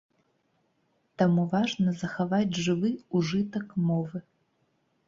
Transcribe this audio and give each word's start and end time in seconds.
Таму 1.21 1.45
важна 1.53 1.93
захаваць 2.01 2.59
жывы 2.69 2.89
ўжытак 3.21 3.81
мовы. 3.93 4.29